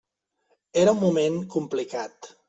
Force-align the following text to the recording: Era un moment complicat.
Era 0.83 0.95
un 0.97 1.01
moment 1.03 1.37
complicat. 1.57 2.31